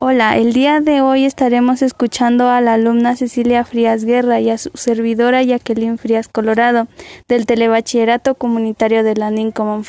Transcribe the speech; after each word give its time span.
Hola, 0.00 0.36
el 0.38 0.52
día 0.52 0.80
de 0.80 1.00
hoy 1.00 1.24
estaremos 1.24 1.82
escuchando 1.82 2.48
a 2.48 2.60
la 2.60 2.74
alumna 2.74 3.16
Cecilia 3.16 3.64
Frías 3.64 4.04
Guerra 4.04 4.38
y 4.38 4.48
a 4.48 4.56
su 4.56 4.70
servidora 4.74 5.42
Jacqueline 5.42 5.98
Frías 5.98 6.28
Colorado 6.28 6.86
del 7.26 7.46
Telebachillerato 7.46 8.36
Comunitario 8.36 9.02
de 9.02 9.16
Landing 9.16 9.50
Common 9.50 9.82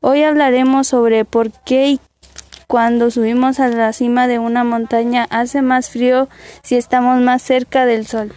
Hoy 0.00 0.24
hablaremos 0.24 0.88
sobre 0.88 1.24
por 1.24 1.52
qué 1.64 1.90
y 1.90 2.00
cuando 2.66 3.12
subimos 3.12 3.60
a 3.60 3.68
la 3.68 3.92
cima 3.92 4.26
de 4.26 4.40
una 4.40 4.64
montaña 4.64 5.28
hace 5.30 5.62
más 5.62 5.90
frío 5.90 6.28
si 6.64 6.74
estamos 6.74 7.22
más 7.22 7.40
cerca 7.40 7.86
del 7.86 8.04
sol. 8.04 8.32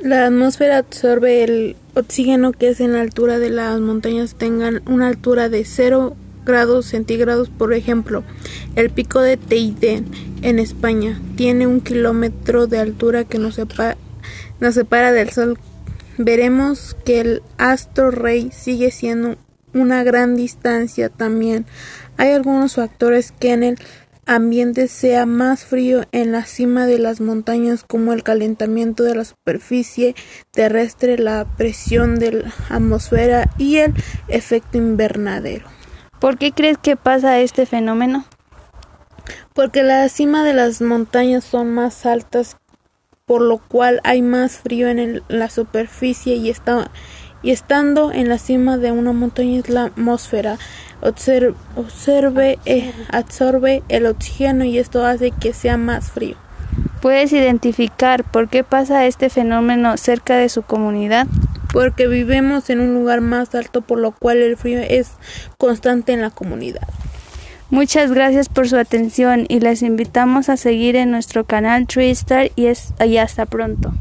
La 0.00 0.26
atmósfera 0.26 0.76
absorbe 0.76 1.44
el 1.44 1.76
oxígeno 1.94 2.52
que 2.52 2.68
es 2.68 2.80
en 2.82 2.92
la 2.92 3.00
altura 3.00 3.38
de 3.38 3.48
las 3.48 3.80
montañas 3.80 4.34
tengan 4.34 4.82
una 4.84 5.08
altura 5.08 5.48
de 5.48 5.64
0 5.64 6.14
grados 6.44 6.86
centígrados, 6.86 7.48
por 7.48 7.72
ejemplo, 7.72 8.24
el 8.76 8.90
pico 8.90 9.20
de 9.20 9.36
Teide 9.36 10.02
en 10.42 10.58
España 10.58 11.20
tiene 11.36 11.66
un 11.66 11.80
kilómetro 11.80 12.66
de 12.66 12.78
altura 12.78 13.24
que 13.24 13.38
nos 13.38 13.54
separa, 13.54 13.96
nos 14.60 14.74
separa 14.74 15.12
del 15.12 15.30
Sol. 15.30 15.58
Veremos 16.18 16.96
que 17.04 17.20
el 17.20 17.42
astro 17.56 18.10
rey 18.10 18.50
sigue 18.52 18.90
siendo 18.90 19.36
una 19.72 20.04
gran 20.04 20.36
distancia 20.36 21.08
también. 21.08 21.64
Hay 22.16 22.32
algunos 22.32 22.74
factores 22.74 23.32
que 23.32 23.52
en 23.52 23.62
el 23.62 23.78
ambiente 24.26 24.86
sea 24.88 25.26
más 25.26 25.64
frío 25.64 26.04
en 26.12 26.32
la 26.32 26.44
cima 26.44 26.86
de 26.86 26.98
las 26.98 27.20
montañas 27.20 27.84
como 27.84 28.12
el 28.12 28.22
calentamiento 28.22 29.02
de 29.02 29.14
la 29.14 29.24
superficie 29.24 30.14
terrestre, 30.52 31.18
la 31.18 31.46
presión 31.56 32.18
de 32.18 32.32
la 32.32 32.54
atmósfera 32.68 33.50
y 33.58 33.78
el 33.78 33.94
efecto 34.28 34.78
invernadero. 34.78 35.66
¿Por 36.20 36.38
qué 36.38 36.52
crees 36.52 36.78
que 36.78 36.96
pasa 36.96 37.40
este 37.40 37.66
fenómeno? 37.66 38.24
Porque 39.54 39.82
la 39.82 40.08
cima 40.08 40.44
de 40.44 40.54
las 40.54 40.80
montañas 40.80 41.44
son 41.44 41.72
más 41.72 42.06
altas, 42.06 42.56
por 43.26 43.42
lo 43.42 43.58
cual 43.58 44.00
hay 44.04 44.22
más 44.22 44.58
frío 44.58 44.88
en 44.88 45.22
la 45.28 45.50
superficie 45.50 46.36
y, 46.36 46.50
está, 46.50 46.90
y 47.42 47.50
estando 47.50 48.12
en 48.12 48.28
la 48.28 48.38
cima 48.38 48.78
de 48.78 48.92
una 48.92 49.12
montaña 49.12 49.62
la 49.68 49.84
atmósfera 49.84 50.58
observe, 51.02 52.58
eh, 52.64 52.92
absorbe 53.10 53.82
el 53.88 54.06
oxígeno 54.06 54.64
y 54.64 54.78
esto 54.78 55.04
hace 55.04 55.32
que 55.32 55.52
sea 55.52 55.76
más 55.76 56.10
frío. 56.10 56.36
¿Puedes 57.00 57.32
identificar 57.32 58.22
por 58.22 58.48
qué 58.48 58.62
pasa 58.62 59.06
este 59.06 59.28
fenómeno 59.28 59.96
cerca 59.96 60.36
de 60.36 60.48
su 60.48 60.62
comunidad? 60.62 61.26
porque 61.72 62.06
vivimos 62.06 62.68
en 62.70 62.80
un 62.80 62.94
lugar 62.94 63.20
más 63.20 63.54
alto 63.54 63.80
por 63.80 63.98
lo 63.98 64.12
cual 64.12 64.38
el 64.38 64.56
frío 64.56 64.80
es 64.80 65.12
constante 65.58 66.12
en 66.12 66.20
la 66.20 66.30
comunidad. 66.30 66.86
Muchas 67.72 68.12
gracias 68.12 68.50
por 68.50 68.68
su 68.68 68.76
atención 68.76 69.46
y 69.48 69.60
les 69.60 69.80
invitamos 69.80 70.50
a 70.50 70.58
seguir 70.58 70.94
en 70.94 71.10
nuestro 71.10 71.44
canal 71.44 71.86
Tree 71.86 72.10
Star 72.10 72.50
y, 72.54 72.66
y 72.66 73.16
hasta 73.16 73.46
pronto. 73.46 73.94